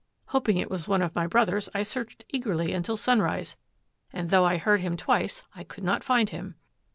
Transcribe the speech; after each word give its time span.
Hoping 0.29 0.57
it 0.57 0.71
was 0.71 0.87
one 0.87 1.03
of 1.03 1.13
my 1.13 1.27
brothers 1.27 1.69
I 1.75 1.83
searched 1.83 2.25
eagerly 2.29 2.73
until 2.73 2.97
sunrise, 2.97 3.55
and 4.11 4.31
though 4.31 4.45
I 4.45 4.57
heard 4.57 4.81
him 4.81 4.97
twice 4.97 5.43
I 5.55 5.63
could 5.63 5.83
not 5.83 6.03
find 6.03 6.31
him." 6.31 6.55